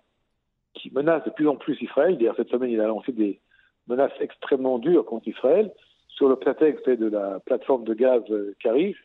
qui 0.74 0.90
menace 0.90 1.22
de 1.24 1.30
plus 1.30 1.46
en 1.46 1.54
plus 1.54 1.80
Israël. 1.80 2.18
D'ailleurs, 2.18 2.34
cette 2.36 2.50
semaine, 2.50 2.70
il 2.70 2.80
a 2.80 2.88
lancé 2.88 3.12
des 3.12 3.38
menaces 3.86 4.10
extrêmement 4.18 4.78
dures 4.80 5.06
contre 5.06 5.28
Israël 5.28 5.72
sur 6.08 6.28
le 6.28 6.34
prétexte 6.34 6.88
de 6.88 7.06
la 7.06 7.38
plateforme 7.40 7.84
de 7.84 7.94
gaz 7.94 8.22
Karish. 8.58 8.96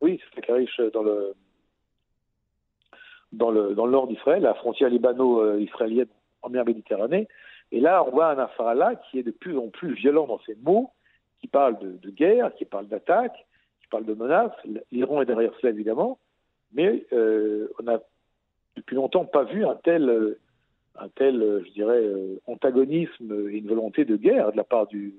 oui, 0.00 0.20
c'est 0.34 0.40
Karish 0.40 0.80
dans 0.92 1.04
le 1.04 1.36
dans 3.36 3.50
le, 3.50 3.74
dans 3.74 3.86
le 3.86 3.92
nord 3.92 4.06
d'Israël, 4.06 4.42
la 4.42 4.54
frontière 4.54 4.88
libano-israélienne 4.88 6.08
en 6.42 6.48
mer 6.48 6.64
Méditerranée. 6.64 7.28
Et 7.72 7.80
là, 7.80 8.04
on 8.06 8.10
voit 8.10 8.28
un 8.30 8.36
Nasrallah 8.36 8.94
qui 8.96 9.18
est 9.18 9.22
de 9.22 9.30
plus 9.30 9.58
en 9.58 9.68
plus 9.68 9.94
violent 9.94 10.26
dans 10.26 10.40
ses 10.46 10.56
mots, 10.62 10.90
qui 11.40 11.48
parle 11.48 11.78
de, 11.78 12.10
guerre, 12.10 12.54
qui 12.54 12.64
parle 12.64 12.86
d'attaque, 12.86 13.46
qui 13.80 13.88
parle 13.88 14.04
de 14.04 14.14
menaces. 14.14 14.52
L'Iran 14.92 15.22
est 15.22 15.26
derrière 15.26 15.52
cela, 15.60 15.72
évidemment. 15.72 16.18
Mais 16.72 17.04
euh, 17.12 17.68
on 17.78 17.84
n'a 17.84 18.00
depuis 18.76 18.96
longtemps 18.96 19.24
pas 19.24 19.44
vu 19.44 19.64
un 19.64 19.74
tel, 19.76 20.36
un 20.98 21.08
tel 21.08 21.62
je 21.66 21.72
dirais, 21.72 22.02
euh, 22.02 22.40
antagonisme 22.46 23.48
et 23.50 23.58
une 23.58 23.68
volonté 23.68 24.04
de 24.04 24.16
guerre 24.16 24.52
de 24.52 24.56
la 24.56 24.64
part 24.64 24.86
du 24.86 25.14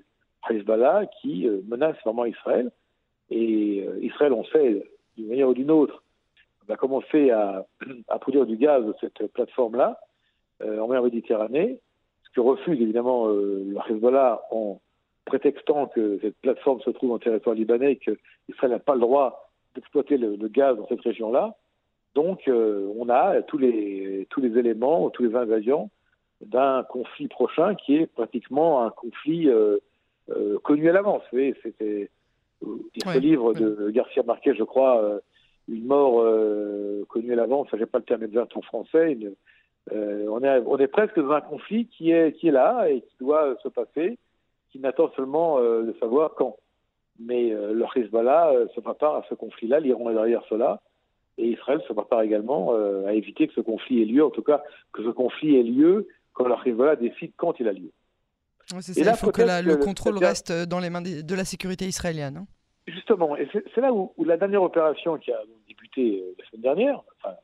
Hezbollah 0.49 1.07
qui 1.21 1.47
euh, 1.47 1.61
menace 1.67 1.97
vraiment 2.03 2.25
Israël. 2.25 2.71
Et 3.29 3.85
Israël, 4.01 4.31
on 4.31 4.45
sait, 4.45 4.89
d'une 5.17 5.27
manière 5.27 5.49
ou 5.49 5.53
d'une 5.53 5.69
autre, 5.69 6.01
va 6.67 6.75
commencer 6.75 7.31
à, 7.31 7.65
à, 8.07 8.19
produire 8.19 8.45
du 8.45 8.57
gaz 8.57 8.85
de 8.85 8.93
cette 8.99 9.27
plateforme-là 9.33 9.99
en 10.61 10.87
mer 10.87 11.03
Méditerranée, 11.03 11.79
ce 12.23 12.29
que 12.31 12.39
refuse 12.39 12.81
évidemment 12.81 13.27
le 13.27 13.75
Hezbollah 13.89 14.41
en 14.49 14.81
prétextant 15.27 15.87
que 15.87 16.17
cette 16.21 16.37
plateforme 16.37 16.81
se 16.81 16.89
trouve 16.89 17.11
en 17.11 17.19
territoire 17.19 17.55
libanais 17.55 17.93
et 17.93 17.95
qu'Israël 17.97 18.71
n'a 18.71 18.79
pas 18.79 18.95
le 18.95 19.01
droit 19.01 19.51
d'exploiter 19.75 20.17
le, 20.17 20.35
gaz 20.47 20.75
dans 20.77 20.87
cette 20.87 21.01
région-là. 21.01 21.55
Donc, 22.15 22.47
euh, 22.47 22.91
on 22.97 23.09
a 23.09 23.41
tous 23.43 23.59
les, 23.59 24.25
tous 24.31 24.41
les 24.41 24.57
éléments, 24.57 25.09
tous 25.11 25.23
les 25.23 25.35
ingrédients 25.35 25.91
d'un 26.41 26.83
conflit 26.83 27.27
prochain 27.27 27.75
qui 27.75 27.97
est 27.97 28.07
pratiquement 28.07 28.83
un 28.83 28.89
conflit 28.89 29.49
euh, 29.49 29.77
euh, 30.29 30.57
connu 30.59 30.89
à 30.89 30.93
l'avance. 30.93 31.21
Vous 31.31 31.39
c'était 31.61 32.09
ce 32.61 33.19
livre 33.19 33.53
de 33.53 33.91
Garcia 33.91 34.23
Marquez, 34.23 34.55
je 34.55 34.63
crois, 34.63 35.19
une 35.67 35.85
mort 35.85 36.23
connue 37.07 37.33
à 37.33 37.35
l'avance. 37.35 37.67
Je 37.71 37.77
n'ai 37.77 37.85
pas 37.85 37.99
le 37.99 38.05
terme 38.05 38.23
exact 38.23 38.55
en 38.55 38.61
français. 38.61 39.17
on, 39.91 40.43
est, 40.43 40.59
on 40.65 40.77
est 40.77 40.87
presque 40.87 41.19
dans 41.19 41.31
un 41.31 41.41
conflit 41.41 41.87
qui 41.87 42.11
est, 42.11 42.33
qui 42.33 42.47
est 42.47 42.51
là 42.51 42.89
et 42.89 43.01
qui 43.01 43.15
doit 43.19 43.55
se 43.63 43.67
passer 43.67 44.17
qui 44.71 44.79
n'attend 44.79 45.11
seulement 45.15 45.59
euh, 45.59 45.83
de 45.83 45.95
savoir 45.99 46.33
quand. 46.35 46.57
Mais 47.19 47.51
euh, 47.51 47.73
le 47.73 47.85
Hezbollah 47.95 48.49
euh, 48.49 48.67
se 48.75 48.79
prépare 48.79 49.15
à 49.15 49.25
ce 49.29 49.33
conflit-là, 49.33 49.79
l'Iran 49.79 50.09
est 50.09 50.13
derrière 50.13 50.43
cela, 50.49 50.81
et 51.37 51.47
Israël 51.49 51.81
se 51.87 51.93
prépare 51.93 52.21
également 52.21 52.73
à 53.05 53.13
éviter 53.13 53.47
que 53.47 53.53
ce 53.53 53.61
conflit 53.61 54.01
ait 54.01 54.05
lieu, 54.05 54.25
en 54.25 54.31
tout 54.31 54.41
cas 54.41 54.63
que 54.91 55.03
ce 55.03 55.09
conflit 55.09 55.55
ait 55.57 55.63
lieu 55.63 56.07
quand 56.33 56.47
le 56.47 56.55
Hezbollah 56.65 56.95
décide 56.95 57.31
quand 57.37 57.59
il 57.59 57.67
a 57.67 57.73
lieu. 57.73 57.91
c'est 58.79 58.93
ça, 58.93 59.11
il 59.11 59.17
faut 59.17 59.31
que, 59.31 59.41
le 59.41 59.75
contrôle 59.77 60.17
reste 60.17 60.51
dans 60.51 60.79
les 60.79 60.89
mains 60.89 61.01
de 61.01 61.35
la 61.35 61.45
sécurité 61.45 61.85
israélienne. 61.85 62.37
Hein. 62.37 62.47
Justement, 62.87 63.35
c'est 63.51 63.81
là 63.81 63.91
où, 63.91 64.13
la 64.23 64.37
dernière 64.37 64.63
opération 64.63 65.17
qui 65.17 65.31
a 65.31 65.41
débuté 65.67 66.23
la 66.37 66.45
semaine 66.45 66.61
dernière, 66.61 67.01
enfin, 67.17 67.35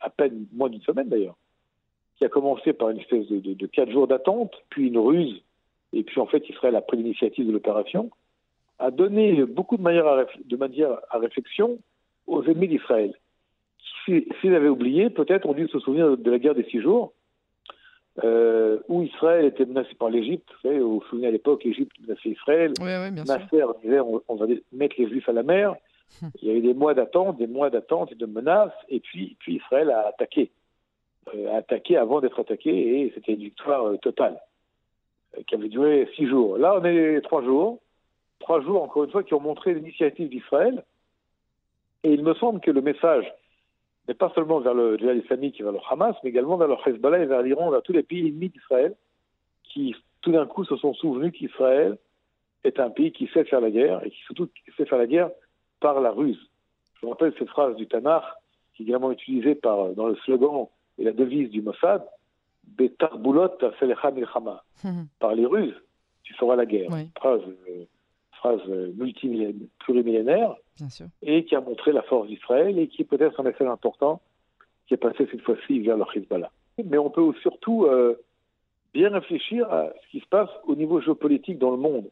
à 0.00 0.10
peine 0.10 0.46
moins 0.52 0.68
d'une 0.68 0.82
semaine 0.82 1.08
d'ailleurs, 1.08 1.36
qui 2.16 2.24
a 2.24 2.28
commencé 2.28 2.72
par 2.74 2.90
une 2.90 2.98
espèce 2.98 3.26
de, 3.28 3.66
quatre 3.66 3.90
jours 3.90 4.06
d'attente, 4.06 4.52
puis 4.68 4.88
une 4.88 4.98
ruse 4.98 5.42
et 5.94 6.02
puis 6.02 6.20
en 6.20 6.26
fait 6.26 6.46
Israël 6.50 6.76
a 6.76 6.82
pris 6.82 6.98
l'initiative 6.98 7.46
de 7.46 7.52
l'opération, 7.52 8.10
a 8.78 8.90
donné 8.90 9.44
beaucoup 9.44 9.76
de 9.76 9.82
manière 9.82 10.06
à, 10.06 10.26
de 10.44 10.56
manière 10.56 10.98
à 11.10 11.18
réflexion 11.18 11.78
aux 12.26 12.44
ennemis 12.44 12.68
d'Israël. 12.68 13.14
S'ils 14.04 14.54
avaient 14.54 14.68
oublié, 14.68 15.10
peut-être 15.10 15.46
ont 15.46 15.54
dû 15.54 15.68
se 15.68 15.78
souvenir 15.80 16.16
de 16.16 16.30
la 16.30 16.38
guerre 16.38 16.54
des 16.54 16.64
six 16.64 16.80
jours, 16.80 17.12
euh, 18.24 18.78
où 18.88 19.02
Israël 19.02 19.44
était 19.44 19.64
menacé 19.64 19.94
par 19.94 20.10
l'Égypte. 20.10 20.48
Vous 20.50 20.68
savez, 20.68 20.80
vous 20.80 20.98
vous 20.98 21.04
souvenez 21.06 21.28
à 21.28 21.30
l'époque, 21.30 21.64
l'Égypte 21.64 21.92
menaçait 22.00 22.30
Israël. 22.30 22.72
Oui, 22.80 22.90
oui, 23.02 23.10
bien 23.10 23.24
Nasser 23.24 23.64
disait 23.82 24.00
on, 24.00 24.22
on, 24.28 24.34
va 24.36 24.46
mettre 24.72 24.96
les 24.98 25.08
Juifs 25.08 25.28
à 25.28 25.32
la 25.32 25.42
mer. 25.42 25.76
Hum. 26.22 26.30
Il 26.42 26.48
y 26.48 26.50
avait 26.50 26.60
des 26.60 26.74
mois 26.74 26.94
d'attente, 26.94 27.38
des 27.38 27.46
mois 27.46 27.70
d'attente 27.70 28.12
et 28.12 28.16
de 28.16 28.26
menaces, 28.26 28.72
et 28.88 29.00
puis, 29.00 29.36
puis 29.38 29.56
Israël 29.56 29.90
a 29.90 30.08
attaqué. 30.08 30.50
Euh, 31.34 31.52
a 31.52 31.58
attaqué 31.58 31.96
avant 31.96 32.20
d'être 32.20 32.40
attaqué, 32.40 32.70
et 33.02 33.12
c'était 33.14 33.34
une 33.34 33.40
victoire 33.40 33.86
euh, 33.86 33.96
totale 33.98 34.38
qui 35.46 35.54
avait 35.54 35.68
duré 35.68 36.08
six 36.16 36.26
jours. 36.26 36.56
Là, 36.58 36.78
on 36.80 36.84
est 36.84 37.20
trois 37.20 37.42
jours. 37.42 37.78
Trois 38.40 38.60
jours, 38.62 38.82
encore 38.82 39.04
une 39.04 39.10
fois, 39.10 39.22
qui 39.22 39.34
ont 39.34 39.40
montré 39.40 39.74
l'initiative 39.74 40.28
d'Israël. 40.28 40.84
Et 42.04 42.12
il 42.12 42.22
me 42.22 42.34
semble 42.34 42.60
que 42.60 42.70
le 42.70 42.80
message 42.80 43.26
n'est 44.08 44.14
pas 44.14 44.32
seulement 44.34 44.60
vers 44.60 44.74
le 44.74 44.96
djihad 44.96 45.18
islamique 45.18 45.60
et 45.60 45.62
vers 45.62 45.72
le 45.72 45.78
Hamas, 45.88 46.16
mais 46.24 46.30
également 46.30 46.56
vers 46.56 46.68
le 46.68 46.76
Hezbollah 46.86 47.20
et 47.20 47.26
vers 47.26 47.42
l'Iran, 47.42 47.70
vers 47.70 47.82
tous 47.82 47.92
les 47.92 48.02
pays 48.02 48.28
ennemis 48.28 48.48
d'Israël, 48.48 48.94
qui 49.64 49.94
tout 50.22 50.32
d'un 50.32 50.46
coup 50.46 50.64
se 50.64 50.76
sont 50.76 50.94
souvenus 50.94 51.32
qu'Israël 51.32 51.98
est 52.64 52.80
un 52.80 52.90
pays 52.90 53.12
qui 53.12 53.28
sait 53.28 53.44
faire 53.44 53.60
la 53.60 53.70
guerre, 53.70 54.04
et 54.04 54.10
qui 54.10 54.20
surtout 54.22 54.48
sait 54.76 54.86
faire 54.86 54.98
la 54.98 55.06
guerre 55.06 55.30
par 55.80 56.00
la 56.00 56.10
ruse. 56.10 56.40
Je 57.00 57.06
me 57.06 57.10
rappelle 57.10 57.32
cette 57.38 57.48
phrase 57.48 57.76
du 57.76 57.86
Tanakh, 57.86 58.24
qui 58.74 58.82
est 58.82 58.86
également 58.86 59.12
utilisée 59.12 59.54
par, 59.54 59.90
dans 59.90 60.08
le 60.08 60.16
slogan 60.16 60.66
et 60.98 61.04
la 61.04 61.12
devise 61.12 61.50
du 61.50 61.62
Mossad, 61.62 62.04
milchama. 64.14 64.64
Mhm. 64.84 65.06
Par 65.18 65.34
les 65.34 65.46
ruses, 65.46 65.80
tu 66.22 66.34
feras 66.34 66.56
la 66.56 66.66
guerre. 66.66 66.90
Phrase, 67.16 67.42
euh, 67.68 67.84
phrase 68.32 68.60
euh, 68.68 68.92
plurimillénaire, 69.78 70.56
et 71.22 71.44
qui 71.44 71.54
a 71.54 71.60
montré 71.60 71.92
la 71.92 72.02
force 72.02 72.28
d'Israël 72.28 72.78
et 72.78 72.88
qui 72.88 73.04
peut-être 73.04 73.40
un 73.40 73.42
message 73.42 73.68
important 73.68 74.20
qui 74.86 74.94
est 74.94 74.98
passé 74.98 75.28
cette 75.30 75.42
fois-ci 75.42 75.80
vers 75.80 75.96
le 75.96 76.04
Hezbollah. 76.14 76.50
Mais 76.84 76.98
on 76.98 77.10
peut 77.10 77.32
surtout 77.42 77.84
euh, 77.84 78.16
bien 78.94 79.10
réfléchir 79.10 79.70
à 79.70 79.90
ce 80.02 80.10
qui 80.10 80.20
se 80.20 80.28
passe 80.28 80.50
au 80.66 80.74
niveau 80.74 81.00
géopolitique 81.00 81.58
dans 81.58 81.70
le 81.70 81.76
monde. 81.76 82.08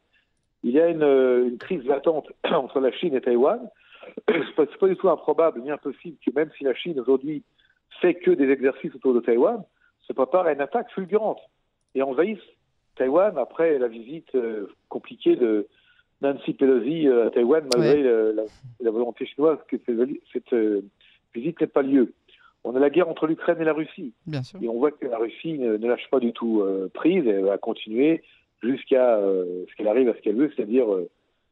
Il 0.63 0.73
y 0.73 0.81
a 0.81 0.89
une, 0.89 1.57
crise 1.59 1.85
latente 1.85 2.31
entre 2.53 2.81
la 2.81 2.93
Chine 2.93 3.15
et 3.15 3.21
Taïwan. 3.21 3.61
C'est 4.29 4.55
pas, 4.55 4.67
pas 4.67 4.89
du 4.89 4.97
tout 4.97 5.09
improbable 5.09 5.61
ni 5.61 5.71
impossible 5.71 6.17
que 6.25 6.31
même 6.35 6.51
si 6.59 6.65
la 6.65 6.75
Chine 6.75 6.99
aujourd'hui 7.01 7.43
fait 8.01 8.15
que 8.15 8.31
des 8.31 8.51
exercices 8.51 8.95
autour 8.95 9.15
de 9.15 9.21
Taïwan, 9.21 9.63
se 10.07 10.13
prépare 10.13 10.47
à 10.47 10.53
une 10.53 10.61
attaque 10.61 10.91
fulgurante 10.93 11.41
et 11.95 12.03
envahissent 12.03 12.39
Taïwan 12.97 13.37
après 13.39 13.79
la 13.79 13.89
visite 13.89 14.35
euh, 14.35 14.69
compliquée 14.89 15.37
de 15.37 15.69
Nancy 16.23 16.55
Pelosi 16.55 17.09
euh, 17.09 17.27
à 17.27 17.31
Taïwan, 17.31 17.65
malgré 17.75 18.03
la, 18.03 18.91
volonté 18.91 19.27
chinoise 19.27 19.59
que 19.69 19.77
cette, 20.33 20.53
euh, 20.53 20.83
visite 21.35 21.61
n'ait 21.61 21.67
pas 21.67 21.83
lieu. 21.83 22.13
On 22.65 22.75
a 22.75 22.81
la 22.81 22.91
guerre 22.91 23.09
entre 23.09 23.27
l'Ukraine 23.27 23.61
et 23.61 23.65
la 23.65 23.73
Russie. 23.73 24.13
Et 24.61 24.69
on 24.69 24.79
voit 24.79 24.91
que 24.91 25.07
la 25.07 25.19
Russie 25.19 25.59
ne, 25.59 25.77
lâche 25.77 26.09
pas 26.11 26.19
du 26.19 26.33
tout 26.33 26.65
prise, 26.95 27.25
elle 27.25 27.45
va 27.45 27.59
continuer 27.59 28.25
jusqu'à 28.61 29.21
ce 29.21 29.77
qu'elle 29.77 29.87
arrive 29.87 30.09
à 30.09 30.15
ce 30.15 30.21
qu'elle 30.21 30.35
veut, 30.35 30.51
c'est-à-dire 30.57 30.87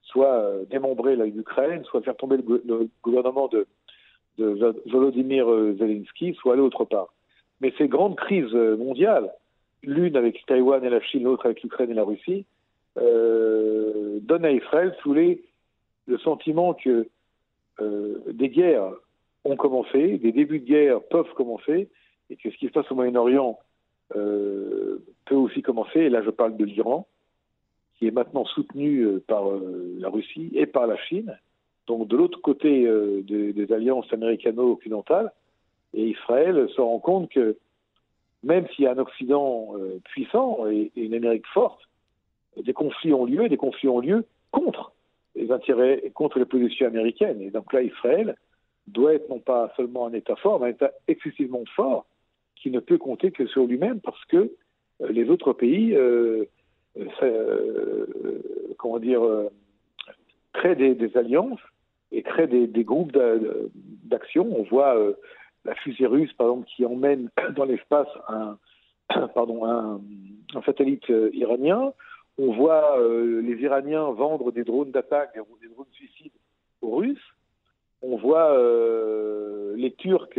soit 0.02 0.50
démembrer 0.71 1.14
l'Ukraine, 1.14 1.85
soit 1.85 2.02
faire 2.02 2.16
tomber 2.16 2.38
le, 2.38 2.88
gouvernement 3.04 3.47
de, 3.47 3.68
de 4.38 4.75
Volodymyr 4.90 5.47
Zelensky, 5.78 6.35
soit 6.35 6.54
aller 6.54 6.62
autre 6.62 6.85
part. 6.85 7.14
Mais 7.61 7.73
ces 7.78 7.88
grandes 7.88 8.16
crises 8.16 8.54
euh, 8.54 8.76
mondiales, 8.76 9.33
l'une 9.83 10.16
avec 10.16 10.44
Taïwan 10.47 10.85
et 10.85 10.90
la 10.90 11.00
Chine, 11.00 11.25
l'autre 11.25 11.47
avec 11.47 11.62
l'Ukraine 11.62 11.90
et 11.90 11.94
la 11.94 12.04
Russie, 12.04 12.44
euh, 12.97 14.21
donnent 14.21 14.45
à 14.45 14.53
Israël 14.53 14.95
sous 15.03 15.15
le 15.15 16.19
sentiment 16.19 16.75
que 16.75 17.09
euh, 17.81 18.23
des 18.33 18.49
guerres 18.49 18.93
ont 19.45 19.57
commencé, 19.57 20.19
des 20.19 20.31
débuts 20.31 20.61
de 20.61 20.67
guerre 20.67 21.03
peuvent 21.03 21.33
commencer, 21.35 21.89
et 22.31 22.37
que 22.37 22.51
ce 22.51 22.57
qui 22.57 22.69
se 22.69 22.73
passe 22.73 22.91
au 22.91 22.95
Moyen-Orient 22.95 23.59
euh, 24.15 25.05
peut 25.27 25.35
aussi 25.35 25.61
commencer. 25.63 26.01
Et 26.01 26.09
là, 26.09 26.23
je 26.23 26.31
parle 26.31 26.57
de 26.57 26.65
l'Iran, 26.65 27.09
qui 27.99 28.07
est 28.07 28.13
maintenant 28.13 28.45
soutenu 28.45 29.19
par 29.27 29.45
la 29.99 30.09
Russie 30.09 30.51
et 30.55 30.67
par 30.67 30.87
la 30.87 30.97
Chine, 30.97 31.37
donc 31.87 32.09
de 32.09 32.17
l'autre 32.17 32.41
côté 32.41 32.89
des, 33.23 33.73
alliances 33.73 34.13
américano-occidentales. 34.13 35.33
Et 35.95 36.09
Israël 36.09 36.69
se 36.75 36.81
rend 36.81 36.99
compte 36.99 37.31
que 37.31 37.57
même 38.43 38.67
s'il 38.69 38.85
y 38.85 38.89
a 38.89 38.93
un 38.93 38.99
Occident 38.99 39.75
puissant 40.05 40.67
et, 40.69 40.91
une 40.97 41.15
Amérique 41.15 41.47
forte, 41.49 41.81
des 42.63 42.73
conflits 42.73 43.13
ont 43.13 43.25
lieu, 43.25 43.49
des 43.49 43.57
conflits 43.57 43.89
ont 43.89 44.01
lieu 44.01 44.25
contre 44.51 44.93
les 45.35 45.51
intérêts 45.51 46.01
et 46.05 46.11
contre 46.11 46.39
les 46.39 46.45
positions 46.45 46.87
américaines. 46.87 47.41
Et 47.41 47.51
donc 47.51 47.73
là, 47.73 47.83
Israël 47.83 48.37
doit 48.87 49.15
être 49.15 49.29
non 49.29 49.41
pas 49.41 49.73
seulement 49.77 50.07
un 50.07 50.13
État 50.13 50.37
fort, 50.37 50.61
mais 50.61 50.69
un 50.69 50.71
État 50.71 50.93
excessivement 51.09 51.65
fort 51.75 52.07
qui 52.57 52.71
ne 52.71 52.81
peut 52.81 52.99
compter 52.99 53.31
que 53.31 53.47
sur 53.47 53.65
lui-même 53.67 54.01
parce 54.01 54.23
que 54.27 54.37
euh, 54.37 55.09
les 55.11 55.29
autres 55.29 55.53
pays, 55.53 55.95
euh, 55.95 56.45
comment 58.79 58.99
dire, 58.99 59.23
créent 60.53 60.77
des, 60.77 61.17
alliances 61.17 61.61
et 62.13 62.23
créent 62.23 62.47
des, 62.47 62.85
groupes 62.85 63.13
d'action. 64.05 64.47
On 64.57 64.63
voit 64.63 64.97
la 65.65 65.75
fusée 65.77 66.07
russe, 66.07 66.33
par 66.35 66.49
exemple, 66.49 66.69
qui 66.69 66.85
emmène 66.85 67.31
dans 67.57 67.65
l'espace 67.65 68.09
un, 68.29 68.57
un, 69.17 70.01
satellite 70.65 71.09
euh, 71.11 71.31
iranien. 71.33 71.93
On 72.38 72.53
voit 72.53 72.99
euh, 72.99 73.41
les 73.43 73.62
Iraniens 73.62 74.11
vendre 74.11 74.50
des 74.53 74.64
drones 74.64 74.91
d'attaque, 74.91 75.35
des, 75.35 75.69
drones 75.69 75.87
suicides 75.93 76.33
aux 76.83 76.97
Russes. 76.97 77.35
On 78.03 78.17
voit 78.17 78.55
les 79.76 79.93
Turcs 79.93 80.38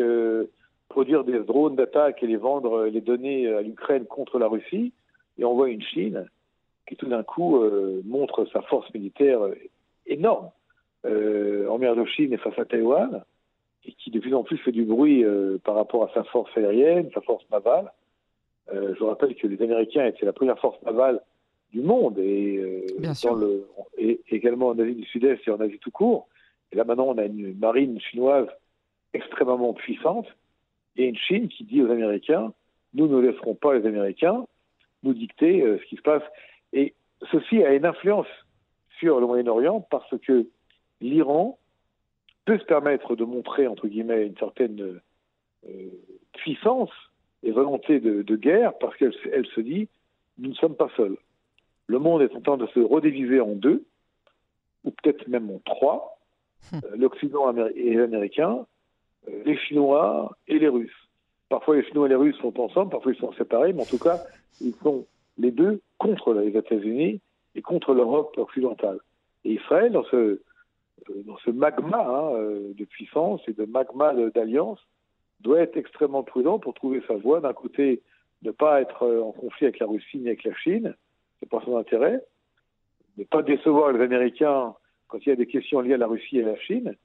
produire 0.88 1.24
des 1.24 1.40
drones 1.40 1.76
d'attaque 1.76 2.22
et 2.22 2.28
les 2.28 2.36
vendre, 2.38 2.86
les 2.86 3.02
donner 3.02 3.48
à 3.52 3.62
l'Ukraine 3.62 4.06
contre 4.06 4.38
la 4.38 4.48
Russie. 4.48 4.94
Et 5.40 5.46
on 5.46 5.56
voit 5.56 5.70
une 5.70 5.82
Chine 5.82 6.30
qui 6.86 6.96
tout 6.96 7.08
d'un 7.08 7.24
coup 7.24 7.60
montre 8.04 8.46
sa 8.54 8.62
force 8.62 8.94
militaire 8.94 9.40
énorme 10.06 10.52
en 11.06 11.78
mer 11.80 11.96
de 11.96 12.06
Chine 12.06 12.34
et 12.34 12.38
face 12.38 12.60
à 12.60 12.66
Taïwan 12.66 13.24
et 13.86 13.94
qui 13.94 14.12
de 14.12 14.20
plus 14.20 14.34
en 14.34 14.44
plus 14.44 14.58
fait 14.58 14.72
du 14.72 14.84
bruit 14.84 15.24
euh, 15.24 15.58
par 15.64 15.76
rapport 15.76 16.04
à 16.04 16.14
sa 16.14 16.24
force 16.24 16.56
aérienne, 16.58 17.10
sa 17.14 17.22
force 17.22 17.44
navale. 17.52 17.92
Euh, 18.74 18.96
je 18.98 19.04
rappelle 19.04 19.36
que 19.36 19.48
les 19.48 19.62
Américains 19.62 20.06
étaient 20.06 20.26
la 20.26 20.34
première 20.34 20.60
force 20.60 20.82
navale 20.84 21.22
du 21.72 21.82
monde 21.82 22.18
et, 22.20 22.58
euh, 22.58 22.86
dans 23.24 23.36
le, 23.36 23.68
et 23.98 24.22
également 24.30 24.70
en 24.70 24.80
Asie 24.80 24.96
du 24.96 25.06
Sud-Est 25.06 25.48
et 25.48 25.52
en 25.52 25.60
Asie 25.60 25.80
tout 25.80 25.92
court. 25.92 26.28
Et 26.72 26.76
là 26.76 26.84
maintenant, 26.84 27.08
on 27.08 27.18
a 27.18 27.26
une 27.26 27.58
marine 27.58 28.00
chinoise 28.00 28.48
extrêmement 29.14 29.74
puissante 29.74 30.28
et 30.98 31.06
une 31.06 31.18
Chine 31.18 31.48
qui 31.48 31.64
dit 31.64 31.82
aux 31.82 31.92
Américains 31.92 32.54
nous 32.94 33.08
ne 33.08 33.20
laisserons 33.20 33.56
pas 33.56 33.74
les 33.74 33.86
Américains 33.86 34.46
nous 35.04 35.14
dicter 35.14 35.62
ce 35.62 35.86
qui 35.90 35.98
se 35.98 36.02
passe. 36.02 36.24
Et 36.72 36.94
ceci 37.30 37.62
a 37.62 37.74
une 37.74 37.86
influence 37.86 38.28
sur 39.00 39.20
le 39.20 39.28
Moyen-Orient 39.28 39.82
parce 39.92 40.18
que 40.20 40.48
l'Iran 41.02 41.60
peut 42.46 42.58
se 42.60 42.66
permettre 42.66 43.16
de 43.16 43.24
montrer, 43.24 43.68
entre 43.68 43.88
guillemets, 43.88 44.28
une 44.28 44.38
certaine 44.38 45.02
euh, 45.68 45.90
puissance 46.34 46.92
et 47.44 47.52
volonté 47.52 48.00
de, 48.00 48.36
guerre 48.36 48.78
parce 48.80 48.96
qu'elle 48.98 49.14
elle 49.32 49.46
se 49.48 49.62
dit 49.62 49.88
nous 50.38 50.50
ne 50.50 50.56
sommes 50.56 50.76
pas 50.76 50.90
seuls. 50.98 51.18
Le 51.88 52.00
monde 52.00 52.22
est 52.22 52.36
en 52.36 52.42
train 52.42 52.58
de 52.58 52.68
se 52.68 52.80
rediviser 52.80 53.40
en 53.40 53.54
deux, 53.54 53.86
ou 54.84 54.92
peut-être 54.92 55.28
même 55.28 55.50
en 55.50 55.60
trois 55.66 56.20
hum. 56.74 56.82
euh, 56.84 56.96
l'Occident 56.98 57.54
et 57.76 57.94
les 57.94 58.00
Américains, 58.00 58.66
euh, 59.28 59.44
les 59.46 59.58
Chinois 59.58 60.36
et 60.48 60.60
les 60.60 60.68
Russes. 60.68 60.92
Parfois, 61.50 61.76
les 61.76 61.84
Chinois 61.86 62.08
et 62.08 62.10
les 62.10 62.16
Russes 62.16 62.38
sont 62.38 62.60
ensemble, 62.60 62.92
parfois 62.92 63.12
ils 63.12 63.20
sont 63.20 63.34
séparés, 63.34 63.74
mais 63.74 63.84
en 63.84 63.86
tout 63.86 64.00
cas, 64.00 64.20
ils 64.62 64.74
sont 64.76 65.06
les 65.38 65.52
deux 65.52 65.82
contre 65.98 66.34
les 66.34 66.58
États-Unis 66.58 67.22
et 67.56 67.62
contre 67.62 67.94
l'Europe 67.94 68.38
occidentale. 68.38 69.00
Et 69.44 69.54
Israël, 69.54 69.92
dans 69.92 70.04
ce, 70.06 70.42
dans 71.26 71.38
ce 71.38 71.52
magma 71.52 72.00
hein, 72.00 72.36
euh, 72.36 72.74
de 72.74 72.86
puissance 72.86 73.42
et 73.48 73.54
de 73.54 73.66
magma 73.66 74.14
d'alliance, 74.34 74.80
doit 75.42 75.60
être 75.60 75.78
extrêmement 75.78 76.24
prudent 76.24 76.60
pour 76.60 76.74
trouver 76.74 77.02
sa 77.08 77.16
voie. 77.16 77.42
D'un 77.42 77.54
côté, 77.54 78.02
ne 78.42 78.52
pas 78.52 78.82
être 78.82 79.04
euh, 79.04 79.22
en 79.22 79.32
conflit 79.32 79.68
avec 79.68 79.80
la 79.80 79.88
Russie 79.88 80.18
ni 80.18 80.28
avec 80.28 80.44
la 80.44 80.56
Chine, 80.56 80.96
c'est 81.46 81.50
pas 81.50 81.64
son 81.64 81.78
intérêt. 81.78 82.22
Ne 83.18 83.24
pas 83.24 83.44
décevoir 83.44 83.92
les 83.92 84.04
Américains 84.04 84.74
quand 85.08 85.20
il 85.26 85.30
y 85.30 85.32
a 85.32 85.36
des 85.36 85.46
questions 85.46 85.82
liées 85.82 85.94
à 85.94 85.98
la 85.98 86.08
Russie 86.08 86.40
et 86.40 86.44
à 86.44 86.48
la 86.48 86.58
Chine, 86.58 86.96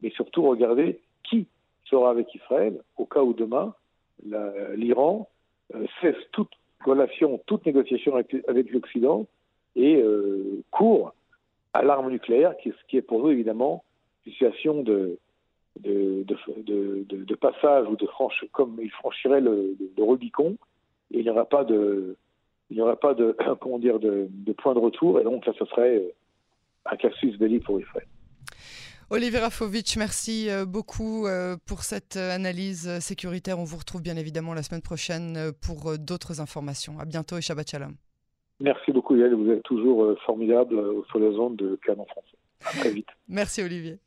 mais 0.00 0.10
surtout 0.10 0.42
regarder 0.42 1.00
qui 1.24 1.46
sera 1.84 2.10
avec 2.10 2.34
Israël 2.34 2.80
au 2.96 3.04
cas 3.04 3.22
où 3.22 3.34
demain 3.34 3.74
l'Iran 4.74 5.28
euh, 5.74 5.86
cesse 6.00 6.16
toute 6.32 6.50
relation, 6.84 7.40
toute 7.46 7.66
négociation 7.66 8.16
avec, 8.16 8.72
l'Occident 8.72 9.26
et 9.76 10.02
court 10.70 11.14
à 11.72 11.82
l'arme 11.82 12.10
nucléaire, 12.10 12.56
qui, 12.56 12.72
qui 12.88 12.96
est 12.96 13.02
pour 13.02 13.22
nous 13.22 13.30
évidemment 13.30 13.84
une 14.26 14.32
situation 14.32 14.82
de, 14.82 15.18
de, 15.78 16.24
de, 16.24 17.34
passage 17.36 17.86
ou 17.88 17.96
de 17.96 18.06
franche, 18.06 18.44
comme 18.52 18.78
il 18.82 18.90
franchirait 18.90 19.40
le 19.40 19.76
Rubicon, 19.98 20.56
et 21.12 21.18
il 21.18 21.22
n'y 21.22 21.30
aura 21.30 21.44
pas 21.44 21.64
de, 21.64 22.16
il 22.72 22.76
n'y 22.76 22.80
aura 22.80 22.96
pas 22.96 23.14
de, 23.14 23.36
comment 23.60 23.78
dire, 23.78 24.00
de, 24.00 24.28
point 24.56 24.74
de 24.74 24.78
retour, 24.78 25.20
et 25.20 25.24
donc 25.24 25.46
là, 25.46 25.52
ce 25.58 25.64
serait 25.66 25.96
euh, 25.96 26.12
un 26.86 26.96
casus 26.96 27.38
belli 27.38 27.60
pour 27.60 27.78
Israël. 27.78 28.06
Olivier 29.10 29.40
Rafovitch, 29.40 29.98
merci 29.98 30.48
euh, 30.48 30.64
beaucoup 30.64 31.26
euh, 31.26 31.56
pour 31.66 31.82
cette 31.82 32.16
analyse 32.16 32.98
sécuritaire. 33.00 33.58
On 33.58 33.64
vous 33.64 33.76
retrouve 33.76 34.00
bien 34.00 34.16
évidemment 34.16 34.54
la 34.54 34.62
semaine 34.62 34.80
prochaine 34.80 35.52
pour 35.60 35.98
d'autres 35.98 36.40
informations. 36.40 36.98
À 36.98 37.04
bientôt 37.04 37.36
et 37.36 37.42
Shabbat 37.42 37.68
Shalom. 37.68 37.94
Merci 38.60 38.92
beaucoup 38.92 39.16
Yael, 39.16 39.34
vous 39.34 39.50
êtes 39.50 39.64
toujours 39.64 40.16
formidable 40.24 40.80
sur 41.10 41.18
les 41.18 41.36
ondes 41.36 41.56
de 41.56 41.78
Canon 41.84 42.06
français. 42.06 42.36
À 42.64 42.70
très 42.78 42.90
vite. 42.90 43.08
Merci 43.28 43.60
Olivier. 43.60 43.98